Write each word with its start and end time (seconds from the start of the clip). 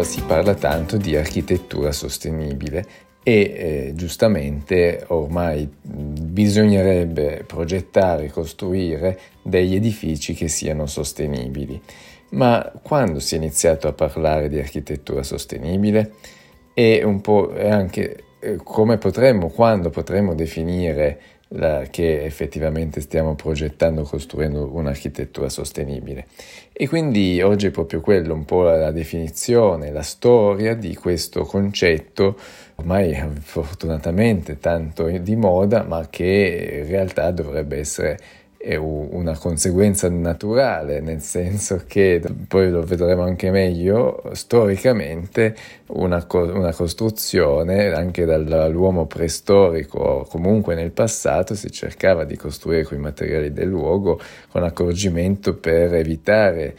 Ora 0.00 0.08
si 0.08 0.22
parla 0.22 0.54
tanto 0.54 0.96
di 0.96 1.14
architettura 1.14 1.92
sostenibile 1.92 2.86
e 3.22 3.34
eh, 3.34 3.92
giustamente 3.94 5.04
ormai 5.08 5.68
bisognerebbe 5.82 7.44
progettare 7.46 8.30
costruire 8.30 9.20
degli 9.42 9.74
edifici 9.74 10.32
che 10.32 10.48
siano 10.48 10.86
sostenibili. 10.86 11.78
Ma 12.30 12.72
quando 12.82 13.20
si 13.20 13.34
è 13.34 13.36
iniziato 13.36 13.88
a 13.88 13.92
parlare 13.92 14.48
di 14.48 14.58
architettura 14.58 15.22
sostenibile 15.22 16.14
e 16.72 17.04
un 17.04 17.20
po' 17.20 17.52
anche 17.54 18.22
eh, 18.40 18.56
come 18.56 18.96
potremmo, 18.96 19.50
quando 19.50 19.90
potremmo 19.90 20.34
definire 20.34 21.20
la, 21.50 21.86
che 21.90 22.24
effettivamente 22.24 23.00
stiamo 23.00 23.34
progettando, 23.34 24.02
costruendo 24.02 24.70
un'architettura 24.72 25.48
sostenibile. 25.48 26.26
E 26.72 26.88
quindi 26.88 27.40
oggi 27.42 27.66
è 27.66 27.70
proprio 27.70 28.00
quello, 28.00 28.34
un 28.34 28.44
po' 28.44 28.62
la, 28.62 28.76
la 28.76 28.90
definizione, 28.90 29.90
la 29.90 30.02
storia 30.02 30.74
di 30.74 30.94
questo 30.94 31.44
concetto, 31.44 32.36
ormai 32.76 33.16
fortunatamente 33.40 34.58
tanto 34.58 35.06
di 35.06 35.36
moda, 35.36 35.82
ma 35.82 36.06
che 36.08 36.80
in 36.82 36.86
realtà 36.86 37.30
dovrebbe 37.30 37.78
essere 37.78 38.18
è 38.62 38.76
una 38.76 39.38
conseguenza 39.38 40.10
naturale, 40.10 41.00
nel 41.00 41.22
senso 41.22 41.84
che 41.86 42.20
poi 42.46 42.68
lo 42.68 42.82
vedremo 42.82 43.22
anche 43.22 43.50
meglio, 43.50 44.22
storicamente 44.32 45.56
una, 45.86 46.26
una 46.30 46.74
costruzione 46.74 47.90
anche 47.90 48.26
dall'uomo 48.26 49.06
preistorico, 49.06 50.26
comunque 50.28 50.74
nel 50.74 50.90
passato 50.90 51.54
si 51.54 51.70
cercava 51.70 52.24
di 52.24 52.36
costruire 52.36 52.82
con 52.82 52.98
i 52.98 53.00
materiali 53.00 53.50
del 53.50 53.68
luogo 53.68 54.20
con 54.50 54.62
accorgimento 54.62 55.56
per 55.56 55.94
evitare 55.94 56.76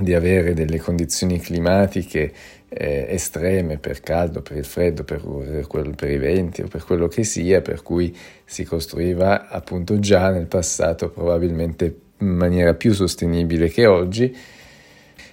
di 0.00 0.14
avere 0.14 0.52
delle 0.52 0.80
condizioni 0.80 1.38
climatiche 1.38 2.32
eh, 2.72 3.06
estreme 3.08 3.78
per 3.78 4.00
caldo, 4.00 4.42
per 4.42 4.56
il 4.56 4.64
freddo, 4.64 5.02
per, 5.02 5.20
per, 5.68 5.90
per, 5.90 6.10
i 6.10 6.18
venti 6.18 6.62
o 6.62 6.68
per 6.68 6.84
quello 6.84 7.08
che 7.08 7.24
sia, 7.24 7.60
per 7.60 7.82
cui 7.82 8.16
si 8.44 8.64
costruiva 8.64 9.48
appunto 9.48 9.98
già 9.98 10.30
nel 10.30 10.46
passato 10.46 11.10
probabilmente 11.10 11.96
in 12.18 12.28
maniera 12.28 12.74
più 12.74 12.92
sostenibile 12.92 13.68
che 13.68 13.86
oggi. 13.86 14.34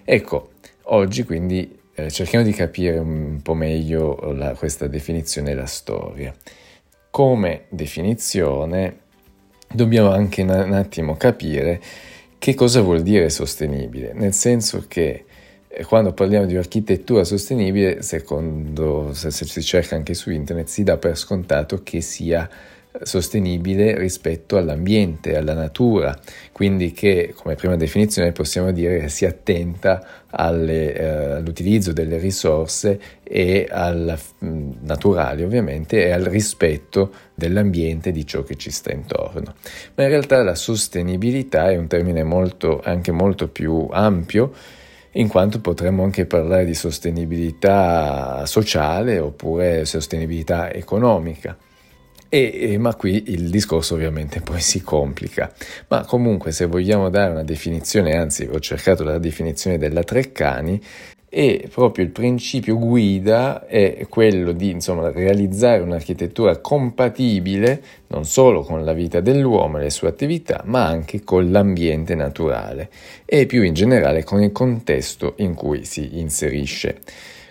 Ecco, 0.04 0.52
oggi 0.84 1.24
quindi 1.24 1.78
eh, 1.94 2.10
cerchiamo 2.10 2.44
di 2.44 2.54
capire 2.54 2.98
un 2.98 3.40
po' 3.44 3.54
meglio 3.54 4.34
la, 4.34 4.54
questa 4.54 4.88
definizione 4.88 5.52
e 5.52 5.56
la 5.56 5.66
storia. 5.66 6.34
Come 7.12 7.66
definizione 7.70 9.06
dobbiamo 9.72 10.12
anche 10.12 10.42
un 10.42 10.74
attimo 10.74 11.18
capire 11.18 11.82
che 12.40 12.54
cosa 12.56 12.82
vuol 12.82 13.02
dire 13.02 13.30
sostenibile, 13.30 14.14
nel 14.14 14.34
senso 14.34 14.86
che 14.88 15.26
quando 15.86 16.14
parliamo 16.14 16.46
di 16.46 16.56
architettura 16.56 17.24
sostenibile, 17.24 18.02
secondo 18.02 19.14
se, 19.14 19.32
se 19.32 19.46
si 19.46 19.62
cerca 19.62 19.96
anche 19.96 20.14
su 20.14 20.32
internet, 20.32 20.68
si 20.68 20.84
dà 20.84 20.98
per 20.98 21.18
scontato 21.18 21.82
che 21.84 22.02
sia 22.02 22.50
sostenibile 23.04 23.98
rispetto 23.98 24.58
all'ambiente, 24.58 25.36
alla 25.36 25.54
natura, 25.54 26.18
quindi 26.52 26.92
che 26.92 27.34
come 27.36 27.56
prima 27.56 27.76
definizione 27.76 28.32
possiamo 28.32 28.72
dire 28.72 29.00
che 29.00 29.10
sia 29.10 29.30
attenta 29.30 30.26
alle, 30.30 30.96
eh, 30.96 31.06
all'utilizzo 31.36 31.94
delle 31.94 32.18
risorse 32.18 33.00
e 33.24 33.68
al 33.70 34.18
naturali 34.40 35.44
ovviamente 35.44 36.06
e 36.06 36.12
al 36.12 36.24
rispetto 36.24 37.12
dell'ambiente 37.36 38.12
di 38.12 38.26
ciò 38.26 38.44
che 38.44 38.56
ci 38.56 38.72
sta 38.72 38.92
intorno. 38.92 39.54
Ma 39.96 40.04
in 40.04 40.10
realtà 40.10 40.42
la 40.44 40.56
sostenibilità 40.56 41.70
è 41.70 41.78
un 41.78 41.88
termine 41.88 42.24
molto, 42.24 42.82
anche 42.84 43.12
molto 43.12 43.48
più 43.48 43.88
ampio 43.92 44.54
in 45.14 45.28
quanto 45.28 45.60
potremmo 45.60 46.04
anche 46.04 46.26
parlare 46.26 46.66
di 46.66 46.74
sostenibilità 46.74 48.46
sociale 48.46 49.20
oppure 49.20 49.86
sostenibilità 49.86 50.72
economica. 50.72 51.58
E, 52.30 52.78
ma 52.78 52.94
qui 52.96 53.32
il 53.32 53.50
discorso 53.50 53.94
ovviamente 53.94 54.42
poi 54.42 54.60
si 54.60 54.82
complica. 54.82 55.52
Ma 55.88 56.04
comunque 56.04 56.52
se 56.52 56.66
vogliamo 56.66 57.10
dare 57.10 57.32
una 57.32 57.44
definizione, 57.44 58.18
anzi 58.18 58.48
ho 58.52 58.60
cercato 58.60 59.04
la 59.04 59.18
definizione 59.18 59.78
della 59.78 60.04
Treccani, 60.04 60.82
e 61.30 61.68
proprio 61.70 62.06
il 62.06 62.12
principio 62.12 62.78
guida 62.78 63.66
è 63.68 64.06
quello 64.10 64.54
di 64.54 64.70
insomma, 64.70 65.12
realizzare 65.12 65.82
un'architettura 65.82 66.58
compatibile 66.60 67.84
non 68.08 68.24
solo 68.24 68.62
con 68.62 68.86
la 68.86 68.94
vita 68.94 69.20
dell'uomo 69.20 69.78
e 69.78 69.82
le 69.82 69.90
sue 69.90 70.08
attività, 70.08 70.62
ma 70.66 70.86
anche 70.86 71.24
con 71.24 71.52
l'ambiente 71.52 72.16
naturale 72.16 72.90
e 73.26 73.46
più 73.46 73.64
in 73.64 73.74
generale 73.74 74.24
con 74.24 74.42
il 74.42 74.54
contesto 74.54 75.34
in 75.38 75.54
cui 75.54 75.84
si 75.84 76.20
inserisce. 76.20 77.00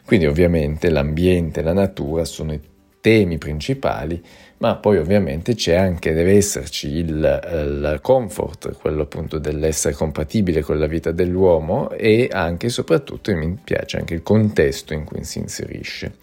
Quindi 0.07 0.27
ovviamente 0.27 0.89
l'ambiente 0.89 1.61
e 1.61 1.63
la 1.63 1.75
natura 1.75 2.25
sono 2.25 2.55
i 2.55 2.61
temi 3.01 3.39
principali 3.39 4.23
ma 4.59 4.77
poi 4.77 4.97
ovviamente 4.97 5.55
c'è 5.55 5.75
anche, 5.75 6.15
deve 6.15 6.33
esserci 6.37 6.89
il, 6.89 7.07
il, 7.07 7.99
comfort, 8.01 8.77
quello 8.79 9.03
appunto 9.03 9.39
dell'essere 9.39 9.95
compatibile 9.95 10.63
con 10.63 10.79
la 10.79 10.87
vita 10.87 11.13
dell'uomo 11.13 11.91
e 11.91 12.29
anche 12.33 12.67
e 12.67 12.71
soprattutto 12.71 13.35
mi 13.35 13.59
piace 13.63 13.99
anche 13.99 14.15
il 14.15 14.23
contesto 14.23 14.95
in 14.95 15.05
cui 15.05 15.25
si 15.25 15.41
inserisce. 15.41 16.15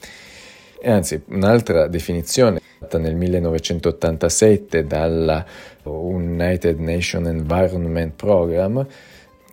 E 0.81 0.89
anzi, 0.89 1.21
un'altra 1.27 1.87
definizione 1.87 2.59
fatta 2.79 2.97
nel 2.97 3.15
1987 3.15 4.85
dalla 4.85 5.45
United 5.83 6.79
Nations 6.79 7.27
Environment 7.27 8.13
Program 8.15 8.85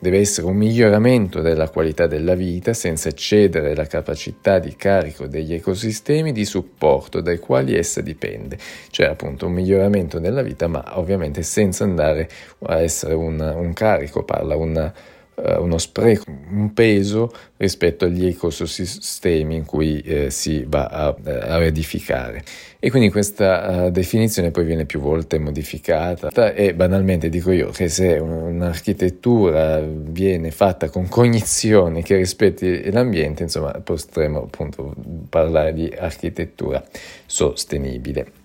Deve 0.03 0.19
essere 0.19 0.47
un 0.47 0.57
miglioramento 0.57 1.43
della 1.43 1.69
qualità 1.69 2.07
della 2.07 2.35
vita 2.35 2.73
senza 2.73 3.11
eccedere 3.11 3.75
la 3.75 3.85
capacità 3.85 4.59
di 4.59 4.75
carico 4.75 5.27
degli 5.27 5.53
ecosistemi 5.53 6.33
di 6.33 6.47
supporto 6.47 7.21
dai 7.21 7.39
quali 7.39 7.77
essa 7.77 8.01
dipende, 8.01 8.57
cioè 8.89 9.09
appunto 9.09 9.47
un 9.47 9.53
miglioramento 9.53 10.19
della 10.19 10.41
vita 10.41 10.69
ma 10.69 10.99
ovviamente 10.99 11.43
senza 11.43 11.85
andare 11.85 12.31
a 12.61 12.81
essere 12.81 13.13
un, 13.13 13.39
un 13.41 13.75
carico, 13.75 14.25
parla 14.25 14.57
una 14.57 14.91
uno 15.35 15.79
spreco, 15.79 16.25
un 16.51 16.73
peso 16.73 17.33
rispetto 17.57 18.05
agli 18.05 18.27
ecosistemi 18.27 19.57
in 19.57 19.65
cui 19.65 20.01
eh, 20.01 20.31
si 20.31 20.65
va 20.67 20.87
a, 20.87 21.17
eh, 21.25 21.31
a, 21.31 21.63
edificare. 21.63 22.43
E 22.79 22.91
quindi 22.91 23.11
questa 23.11 23.87
uh, 23.87 23.91
definizione 23.91 24.51
poi 24.51 24.65
viene 24.65 24.87
più 24.87 25.01
volte 25.01 25.39
modificata 25.39 26.31
e 26.55 26.73
banalmente 26.73 27.29
dico 27.29 27.51
io 27.51 27.69
che 27.71 27.89
se 27.91 28.17
un'architettura 28.17 29.83
viene 29.85 30.51
fatta 30.51 30.89
con 30.89 31.07
cognizione 31.07 32.03
che 32.03 32.17
rispetti 32.17 32.91
l'ambiente, 32.91 33.43
insomma 33.43 33.73
potremo 33.73 34.45
appunto 34.45 34.95
parlare 35.29 35.75
di 35.75 35.93
architettura 35.95 36.83
sostenibile. 37.27 38.40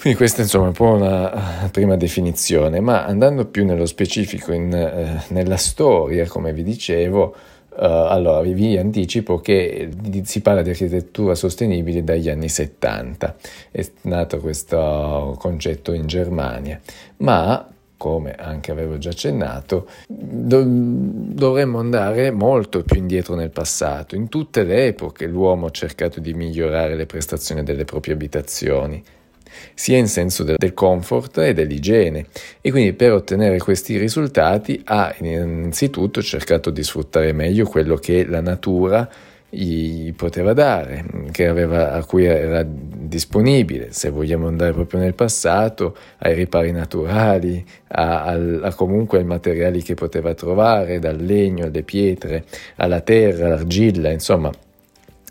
Quindi 0.00 0.18
questa 0.18 0.40
insomma 0.40 0.64
è 0.64 0.68
un 0.68 0.72
po' 0.72 0.92
una 0.92 1.68
prima 1.70 1.94
definizione, 1.94 2.80
ma 2.80 3.04
andando 3.04 3.44
più 3.44 3.66
nello 3.66 3.84
specifico 3.84 4.50
in, 4.50 4.72
eh, 4.72 5.24
nella 5.28 5.58
storia, 5.58 6.26
come 6.26 6.54
vi 6.54 6.62
dicevo, 6.62 7.34
eh, 7.78 7.84
allora 7.84 8.40
vi 8.40 8.78
anticipo 8.78 9.40
che 9.40 9.90
si 10.22 10.40
parla 10.40 10.62
di 10.62 10.70
architettura 10.70 11.34
sostenibile 11.34 12.02
dagli 12.02 12.30
anni 12.30 12.48
70, 12.48 13.36
è 13.70 13.86
nato 14.02 14.38
questo 14.38 15.36
concetto 15.38 15.92
in 15.92 16.06
Germania, 16.06 16.80
ma 17.18 17.68
come 17.98 18.32
anche 18.36 18.70
avevo 18.70 18.96
già 18.96 19.10
accennato, 19.10 19.86
do- 20.08 20.64
dovremmo 20.64 21.78
andare 21.78 22.30
molto 22.30 22.82
più 22.84 22.96
indietro 22.96 23.34
nel 23.34 23.50
passato. 23.50 24.16
In 24.16 24.30
tutte 24.30 24.62
le 24.62 24.86
epoche 24.86 25.26
l'uomo 25.26 25.66
ha 25.66 25.70
cercato 25.70 26.20
di 26.20 26.32
migliorare 26.32 26.94
le 26.94 27.04
prestazioni 27.04 27.62
delle 27.62 27.84
proprie 27.84 28.14
abitazioni 28.14 29.04
sia 29.74 29.98
in 29.98 30.08
senso 30.08 30.42
del, 30.42 30.56
del 30.58 30.74
comfort 30.74 31.38
e 31.38 31.52
dell'igiene. 31.54 32.26
E 32.60 32.70
quindi 32.70 32.92
per 32.92 33.12
ottenere 33.12 33.58
questi 33.58 33.96
risultati 33.96 34.80
ha 34.84 35.14
innanzitutto 35.18 36.22
cercato 36.22 36.70
di 36.70 36.82
sfruttare 36.82 37.32
meglio 37.32 37.66
quello 37.66 37.96
che 37.96 38.24
la 38.24 38.40
natura 38.40 39.08
gli 39.52 40.12
poteva 40.14 40.52
dare, 40.52 41.04
aveva, 41.38 41.92
a 41.92 42.04
cui 42.04 42.24
era 42.24 42.64
disponibile, 42.64 43.92
se 43.92 44.08
vogliamo 44.08 44.46
andare 44.46 44.72
proprio 44.72 45.00
nel 45.00 45.14
passato, 45.14 45.96
ai 46.18 46.34
ripari 46.34 46.70
naturali, 46.70 47.64
a, 47.88 48.22
a, 48.22 48.38
a 48.62 48.74
comunque 48.74 49.18
ai 49.18 49.24
materiali 49.24 49.82
che 49.82 49.94
poteva 49.94 50.34
trovare, 50.34 51.00
dal 51.00 51.16
legno 51.16 51.64
alle 51.66 51.82
pietre, 51.82 52.44
alla 52.76 53.00
terra, 53.00 53.46
all'argilla, 53.46 54.10
insomma 54.10 54.52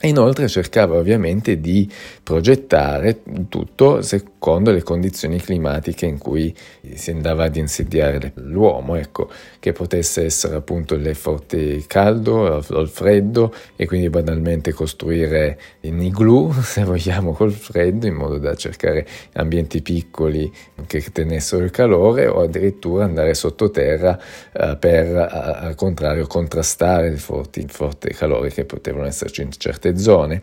E 0.01 0.07
inoltre 0.07 0.47
cercava 0.47 0.95
ovviamente 0.95 1.59
di 1.59 1.91
progettare 2.23 3.21
tutto 3.49 4.01
secondo 4.01 4.71
le 4.71 4.81
condizioni 4.81 5.41
climatiche 5.41 6.05
in 6.05 6.17
cui 6.17 6.55
si 6.93 7.11
andava 7.11 7.43
ad 7.43 7.57
insediare 7.57 8.31
l'uomo, 8.35 8.95
ecco, 8.95 9.29
che 9.59 9.73
potesse 9.73 10.23
essere 10.23 10.55
appunto 10.55 10.93
il 10.93 11.15
forte 11.15 11.83
caldo 11.85 12.63
o 12.65 12.79
il 12.79 12.87
freddo 12.87 13.53
e 13.75 13.87
quindi 13.87 14.09
banalmente 14.09 14.71
costruire 14.71 15.59
in 15.81 15.99
igloo, 15.99 16.53
se 16.63 16.85
vogliamo, 16.85 17.33
col 17.33 17.51
freddo, 17.51 18.07
in 18.07 18.13
modo 18.13 18.37
da 18.37 18.55
cercare 18.55 19.05
ambienti 19.33 19.81
piccoli 19.81 20.49
che 20.87 21.03
tenessero 21.11 21.61
il 21.65 21.71
calore 21.71 22.25
o 22.25 22.39
addirittura 22.39 23.03
andare 23.03 23.33
sottoterra 23.33 24.17
eh, 24.53 24.77
per 24.79 25.13
al 25.17 25.75
contrario 25.75 26.25
contrastare 26.25 27.07
il 27.07 27.19
forte, 27.19 27.59
il 27.59 27.69
forte 27.69 28.11
calore 28.11 28.49
che 28.49 28.63
potevano 28.63 29.05
esserci 29.05 29.41
in 29.41 29.51
certe 29.51 29.87
certe 29.89 29.97
zone 29.97 30.41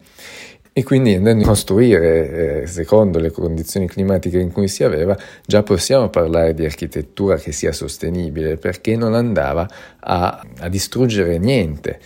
e 0.73 0.83
quindi 0.83 1.15
andando 1.15 1.45
a 1.45 1.47
costruire 1.49 2.63
eh, 2.63 2.67
secondo 2.67 3.19
le 3.19 3.31
condizioni 3.31 3.87
climatiche 3.87 4.39
in 4.39 4.53
cui 4.53 4.69
si 4.69 4.85
aveva, 4.85 5.17
già 5.47 5.63
possiamo 5.63 6.11
parlare 6.11 6.53
di 6.53 6.67
architettura 6.67 7.37
che 7.37 7.51
sia 7.51 7.73
sostenibile 7.73 8.59
perché 8.59 8.95
non 8.95 9.15
andava 9.15 9.67
a, 10.01 10.47
a 10.59 10.69
distruggere 10.69 11.39
niente. 11.39 11.99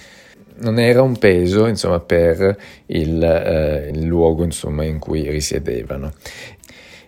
Non 0.59 0.79
era 0.79 1.03
un 1.03 1.19
peso 1.19 1.67
insomma, 1.67 1.99
per 1.99 2.57
il, 2.87 3.21
eh, 3.21 3.91
il 3.93 4.05
luogo 4.05 4.45
insomma, 4.45 4.85
in 4.85 5.01
cui 5.01 5.29
risiedevano. 5.29 6.13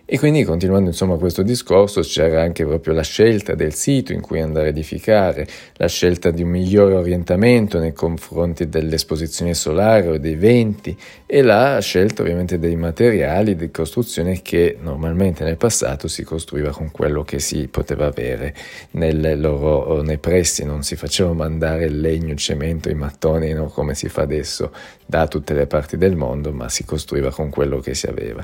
E 0.05 0.19
quindi 0.19 0.43
continuando 0.43 0.89
insomma 0.89 1.15
questo 1.15 1.43
discorso 1.43 2.01
c'era 2.01 2.41
anche 2.41 2.65
proprio 2.65 2.93
la 2.93 3.03
scelta 3.03 3.55
del 3.55 3.73
sito 3.73 4.11
in 4.11 4.19
cui 4.19 4.41
andare 4.41 4.65
a 4.65 4.69
edificare, 4.69 5.47
la 5.75 5.87
scelta 5.87 6.29
di 6.29 6.43
un 6.43 6.49
migliore 6.49 6.95
orientamento 6.95 7.79
nei 7.79 7.93
confronti 7.93 8.67
dell'esposizione 8.67 9.53
solare 9.53 10.09
o 10.09 10.17
dei 10.17 10.35
venti 10.35 10.95
e 11.25 11.41
la 11.41 11.79
scelta 11.79 12.21
ovviamente 12.21 12.59
dei 12.59 12.75
materiali 12.75 13.55
di 13.55 13.71
costruzione 13.71 14.41
che 14.41 14.77
normalmente 14.79 15.45
nel 15.45 15.55
passato 15.55 16.09
si 16.09 16.23
costruiva 16.23 16.71
con 16.71 16.91
quello 16.91 17.23
che 17.23 17.39
si 17.39 17.69
poteva 17.69 18.05
avere 18.05 18.53
loro, 18.91 20.01
nei 20.01 20.17
pressi, 20.17 20.65
non 20.65 20.83
si 20.83 20.97
faceva 20.97 21.31
mandare 21.31 21.85
il 21.85 22.01
legno, 22.01 22.33
il 22.33 22.37
cemento, 22.37 22.89
i 22.89 22.93
mattoni 22.93 23.53
no? 23.53 23.67
come 23.67 23.95
si 23.95 24.09
fa 24.09 24.23
adesso 24.23 24.71
da 25.05 25.27
tutte 25.27 25.53
le 25.53 25.65
parti 25.65 25.97
del 25.97 26.15
mondo, 26.15 26.51
ma 26.51 26.69
si 26.69 26.85
costruiva 26.85 27.31
con 27.31 27.49
quello 27.49 27.79
che 27.79 27.93
si 27.93 28.07
aveva. 28.07 28.43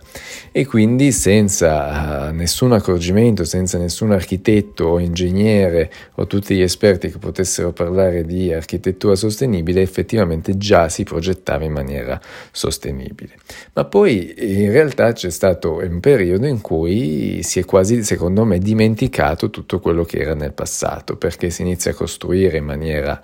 E 0.51 0.65
quindi 0.65 1.12
senza 1.12 1.58
uh, 1.61 2.33
nessun 2.33 2.71
accorgimento, 2.73 3.44
senza 3.44 3.77
nessun 3.77 4.11
architetto 4.11 4.85
o 4.85 5.00
ingegnere 5.00 5.91
o 6.15 6.27
tutti 6.27 6.56
gli 6.56 6.61
esperti 6.61 7.11
che 7.11 7.17
potessero 7.17 7.71
parlare 7.71 8.25
di 8.25 8.53
architettura 8.53 9.15
sostenibile, 9.15 9.81
effettivamente 9.81 10.57
già 10.57 10.89
si 10.89 11.03
progettava 11.03 11.63
in 11.63 11.71
maniera 11.71 12.19
sostenibile. 12.51 13.33
Ma 13.73 13.85
poi 13.85 14.33
in 14.38 14.71
realtà 14.71 15.11
c'è 15.13 15.29
stato 15.29 15.77
un 15.77 16.00
periodo 16.00 16.45
in 16.45 16.61
cui 16.61 17.41
si 17.44 17.59
è 17.59 17.65
quasi, 17.65 18.03
secondo 18.03 18.45
me, 18.45 18.59
dimenticato 18.59 19.50
tutto 19.50 19.79
quello 19.79 20.03
che 20.03 20.19
era 20.19 20.33
nel 20.33 20.53
passato, 20.53 21.15
perché 21.15 21.50
si 21.50 21.62
inizia 21.62 21.91
a 21.91 21.95
costruire 21.95 22.57
in 22.57 22.65
maniera, 22.65 23.21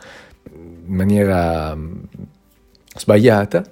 in 0.54 0.96
maniera 0.96 1.78
sbagliata, 2.98 3.64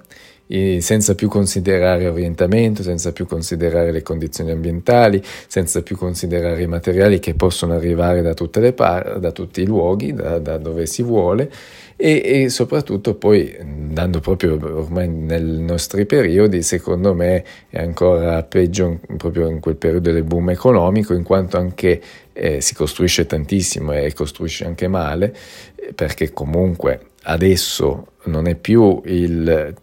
senza 0.46 1.14
più 1.14 1.28
considerare 1.28 2.06
orientamento, 2.06 2.82
senza 2.82 3.12
più 3.12 3.26
considerare 3.26 3.92
le 3.92 4.02
condizioni 4.02 4.50
ambientali, 4.50 5.22
senza 5.46 5.82
più 5.82 5.96
considerare 5.96 6.62
i 6.62 6.66
materiali 6.66 7.18
che 7.18 7.34
possono 7.34 7.74
arrivare 7.74 8.22
da, 8.22 8.34
tutte 8.34 8.60
le 8.60 8.72
par- 8.72 9.18
da 9.18 9.32
tutti 9.32 9.62
i 9.62 9.66
luoghi, 9.66 10.12
da, 10.12 10.38
da 10.38 10.58
dove 10.58 10.86
si 10.86 11.02
vuole 11.02 11.50
e, 11.96 12.22
e, 12.24 12.48
soprattutto 12.48 13.14
poi 13.14 13.56
andando 13.58 14.20
proprio 14.20 14.54
ormai 14.54 15.08
nei 15.08 15.60
nostri 15.60 16.06
periodi, 16.06 16.62
secondo 16.62 17.14
me 17.14 17.44
è 17.70 17.80
ancora 17.80 18.42
peggio 18.42 18.98
proprio 19.16 19.48
in 19.48 19.60
quel 19.60 19.76
periodo 19.76 20.10
del 20.10 20.24
boom 20.24 20.50
economico, 20.50 21.14
in 21.14 21.22
quanto 21.22 21.56
anche 21.56 22.02
eh, 22.32 22.60
si 22.60 22.74
costruisce 22.74 23.26
tantissimo 23.26 23.92
e 23.92 24.12
costruisce 24.12 24.64
anche 24.64 24.88
male, 24.88 25.34
perché 25.94 26.32
comunque 26.32 27.00
adesso 27.22 28.08
non 28.24 28.48
è 28.48 28.56
più 28.56 29.00
il 29.04 29.74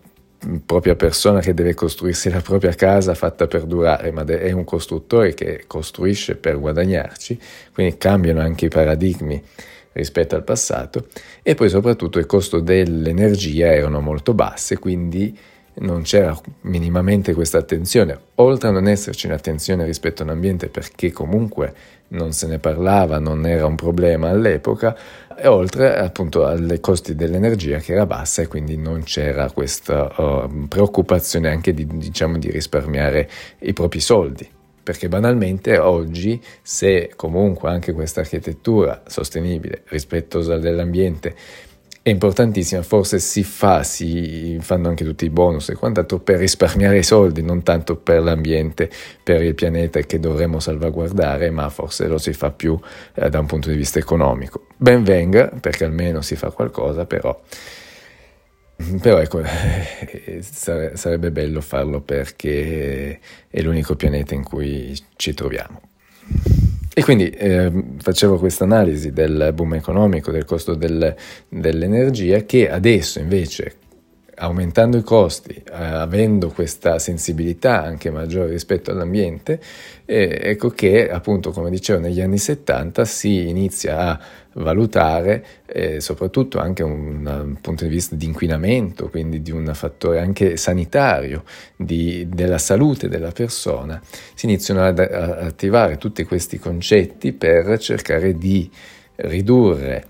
propria 0.65 0.95
persona 0.95 1.39
che 1.39 1.53
deve 1.53 1.73
costruirsi 1.73 2.29
la 2.29 2.41
propria 2.41 2.73
casa 2.73 3.13
fatta 3.13 3.47
per 3.47 3.63
durare, 3.65 4.11
ma 4.11 4.23
è 4.25 4.51
un 4.51 4.63
costruttore 4.63 5.33
che 5.33 5.65
costruisce 5.67 6.35
per 6.35 6.59
guadagnarci, 6.59 7.39
quindi 7.73 7.97
cambiano 7.97 8.41
anche 8.41 8.65
i 8.65 8.69
paradigmi 8.69 9.41
rispetto 9.93 10.35
al 10.35 10.43
passato 10.43 11.07
e 11.43 11.53
poi 11.53 11.69
soprattutto 11.69 12.17
il 12.17 12.25
costo 12.25 12.59
dell'energia 12.59 13.73
erano 13.73 13.99
molto 13.99 14.33
basse, 14.33 14.79
quindi 14.79 15.37
non 15.73 16.01
c'era 16.01 16.37
minimamente 16.61 17.33
questa 17.33 17.57
attenzione, 17.57 18.17
oltre 18.35 18.69
a 18.69 18.71
non 18.71 18.87
esserci 18.87 19.27
un'attenzione 19.27 19.85
rispetto 19.85 20.23
all'ambiente 20.23 20.69
perché 20.69 21.11
comunque 21.11 21.73
non 22.11 22.31
se 22.33 22.47
ne 22.47 22.59
parlava, 22.59 23.19
non 23.19 23.45
era 23.45 23.65
un 23.65 23.75
problema 23.75 24.29
all'epoca, 24.29 24.97
e 25.35 25.47
oltre 25.47 25.97
appunto 25.97 26.45
ai 26.45 26.79
costi 26.79 27.15
dell'energia 27.15 27.79
che 27.79 27.93
era 27.93 28.05
bassa 28.05 28.41
e 28.41 28.47
quindi 28.47 28.77
non 28.77 29.03
c'era 29.03 29.49
questa 29.51 30.11
uh, 30.15 30.67
preoccupazione 30.67 31.49
anche 31.49 31.73
di, 31.73 31.87
diciamo, 31.87 32.37
di 32.37 32.51
risparmiare 32.51 33.29
i 33.59 33.73
propri 33.73 33.99
soldi. 33.99 34.47
Perché 34.83 35.07
banalmente 35.07 35.77
oggi, 35.77 36.41
se 36.61 37.11
comunque 37.15 37.69
anche 37.69 37.93
questa 37.93 38.21
architettura 38.21 39.03
sostenibile, 39.05 39.83
rispettosa 39.85 40.57
dell'ambiente, 40.57 41.35
è 42.03 42.09
importantissima, 42.09 42.81
forse 42.81 43.19
si 43.19 43.43
fa, 43.43 43.83
si 43.83 44.57
fanno 44.59 44.87
anche 44.89 45.03
tutti 45.03 45.25
i 45.25 45.29
bonus 45.29 45.69
e 45.69 45.75
quant'altro 45.75 46.19
per 46.19 46.39
risparmiare 46.39 46.97
i 46.97 47.03
soldi, 47.03 47.43
non 47.43 47.61
tanto 47.61 47.95
per 47.95 48.23
l'ambiente, 48.23 48.89
per 49.21 49.43
il 49.43 49.53
pianeta 49.53 49.99
che 49.99 50.19
dovremmo 50.19 50.59
salvaguardare, 50.59 51.51
ma 51.51 51.69
forse 51.69 52.07
lo 52.07 52.17
si 52.17 52.33
fa 52.33 52.49
più 52.49 52.79
eh, 53.13 53.29
da 53.29 53.39
un 53.39 53.45
punto 53.45 53.69
di 53.69 53.75
vista 53.75 53.99
economico. 53.99 54.65
Ben 54.77 55.03
venga, 55.03 55.51
perché 55.61 55.85
almeno 55.85 56.21
si 56.21 56.35
fa 56.35 56.49
qualcosa, 56.49 57.05
però, 57.05 57.39
però 58.99 59.19
ecco, 59.19 59.43
sarebbe 60.41 61.29
bello 61.29 61.61
farlo 61.61 62.01
perché 62.01 63.19
è 63.47 63.61
l'unico 63.61 63.95
pianeta 63.95 64.33
in 64.33 64.43
cui 64.43 64.99
ci 65.17 65.35
troviamo. 65.35 65.90
E 66.93 67.03
quindi 67.03 67.29
eh, 67.29 67.71
facevo 67.99 68.37
questa 68.37 68.65
analisi 68.65 69.11
del 69.13 69.51
boom 69.53 69.75
economico, 69.75 70.29
del 70.29 70.43
costo 70.43 70.75
del, 70.75 71.15
dell'energia, 71.47 72.43
che 72.43 72.69
adesso 72.69 73.19
invece, 73.19 73.75
aumentando 74.41 74.97
i 74.97 75.03
costi, 75.03 75.53
eh, 75.53 75.63
avendo 75.71 76.49
questa 76.49 76.97
sensibilità 76.97 77.83
anche 77.83 78.09
maggiore 78.09 78.49
rispetto 78.49 78.89
all'ambiente, 78.89 79.59
eh, 80.05 80.39
ecco 80.41 80.69
che 80.69 81.09
appunto, 81.09 81.51
come 81.51 81.69
dicevo, 81.69 81.99
negli 81.99 82.21
anni 82.21 82.39
70 82.39 83.05
si 83.05 83.47
inizia 83.47 83.99
a 83.99 84.19
valutare 84.53 85.45
eh, 85.67 86.01
soprattutto 86.01 86.59
anche 86.59 86.81
un, 86.81 87.25
un, 87.25 87.57
punto 87.61 87.83
di 87.83 87.89
vista 87.89 88.15
di 88.15 88.25
inquinamento, 88.25 89.09
quindi 89.09 89.43
di 89.43 89.51
un 89.51 89.71
fattore 89.75 90.19
anche 90.19 90.57
sanitario, 90.57 91.43
di, 91.75 92.27
della 92.27 92.57
salute 92.57 93.07
della 93.07 93.31
persona, 93.31 94.01
si 94.33 94.47
iniziano 94.47 94.83
ad, 94.83 94.97
ad 94.97 95.43
attivare 95.43 95.97
tutti 95.97 96.23
questi 96.23 96.57
concetti 96.57 97.31
per 97.31 97.77
cercare 97.77 98.35
di 98.35 98.69
ridurre 99.17 100.07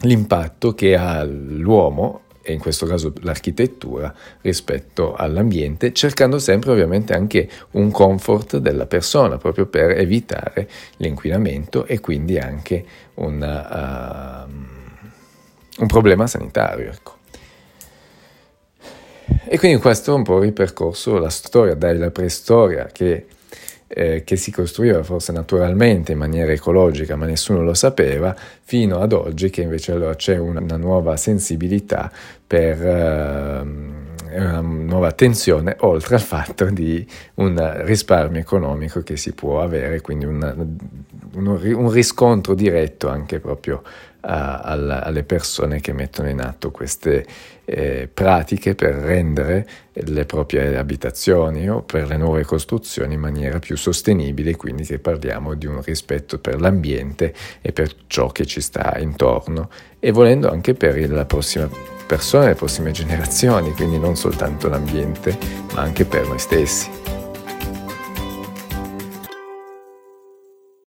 l'impatto 0.00 0.74
che 0.74 0.96
ha 0.96 1.22
l'uomo 1.22 2.23
e 2.44 2.52
in 2.52 2.58
questo 2.58 2.84
caso 2.84 3.12
l'architettura 3.22 4.14
rispetto 4.42 5.14
all'ambiente, 5.14 5.94
cercando 5.94 6.38
sempre 6.38 6.70
ovviamente 6.72 7.14
anche 7.14 7.48
un 7.72 7.90
comfort 7.90 8.58
della 8.58 8.86
persona, 8.86 9.38
proprio 9.38 9.66
per 9.66 9.98
evitare 9.98 10.68
l'inquinamento 10.98 11.86
e 11.86 12.00
quindi 12.00 12.38
anche 12.38 12.84
una, 13.14 14.44
uh, 14.44 14.50
un 15.78 15.86
problema 15.86 16.26
sanitario. 16.26 16.90
Ecco. 16.90 17.12
E 19.46 19.58
quindi 19.58 19.80
questo 19.80 20.12
è 20.12 20.14
un 20.14 20.22
po' 20.22 20.38
ripercorso 20.38 21.16
la 21.16 21.30
storia, 21.30 21.74
dalla 21.74 22.10
preistoria 22.10 22.86
che 22.92 23.26
eh, 23.94 24.24
che 24.24 24.34
si 24.34 24.50
costruiva 24.50 25.04
forse 25.04 25.30
naturalmente 25.30 26.12
in 26.12 26.18
maniera 26.18 26.50
ecologica, 26.50 27.14
ma 27.14 27.26
nessuno 27.26 27.62
lo 27.62 27.74
sapeva, 27.74 28.34
fino 28.62 28.98
ad 28.98 29.12
oggi 29.12 29.50
che 29.50 29.62
invece 29.62 29.92
allora 29.92 30.16
c'è 30.16 30.36
una, 30.36 30.76
nuova 30.76 31.16
sensibilità 31.16 32.10
per 32.44 32.84
eh, 32.84 33.62
una 34.36 34.60
nuova 34.60 35.06
attenzione, 35.06 35.76
oltre 35.80 36.16
al 36.16 36.20
fatto 36.20 36.64
di 36.70 37.06
un 37.34 37.82
risparmio 37.84 38.40
economico 38.40 39.02
che 39.02 39.16
si 39.16 39.32
può 39.32 39.62
avere, 39.62 40.00
quindi 40.00 40.24
una, 40.24 40.52
un, 40.56 41.46
un 41.46 41.90
riscontro 41.90 42.54
diretto 42.54 43.08
anche 43.08 43.38
proprio 43.38 43.82
a, 44.24 44.60
alle 45.02 45.22
persone 45.22 45.80
che 45.80 45.92
mettono 45.92 46.28
in 46.28 46.40
atto 46.40 46.70
queste 46.70 47.24
eh, 47.64 48.08
pratiche 48.12 48.74
per 48.74 48.94
rendere 48.94 49.66
le 49.92 50.24
proprie 50.26 50.76
abitazioni 50.76 51.68
o 51.68 51.82
per 51.82 52.06
le 52.06 52.16
nuove 52.16 52.44
costruzioni 52.44 53.14
in 53.14 53.20
maniera 53.20 53.58
più 53.58 53.76
sostenibile, 53.76 54.56
quindi 54.56 54.84
che 54.84 54.98
parliamo 54.98 55.54
di 55.54 55.66
un 55.66 55.82
rispetto 55.82 56.38
per 56.38 56.60
l'ambiente 56.60 57.34
e 57.60 57.72
per 57.72 57.94
ciò 58.06 58.28
che 58.28 58.44
ci 58.46 58.60
sta 58.60 58.96
intorno 58.98 59.70
e 59.98 60.10
volendo 60.10 60.50
anche 60.50 60.74
per 60.74 61.10
la 61.10 61.24
prossima 61.24 61.68
persone, 62.06 62.48
le 62.48 62.54
prossime 62.54 62.90
generazioni, 62.90 63.72
quindi 63.72 63.98
non 63.98 64.16
soltanto 64.16 64.68
l'ambiente, 64.68 65.36
ma 65.74 65.80
anche 65.80 66.04
per 66.04 66.26
noi 66.26 66.38
stessi. 66.38 67.23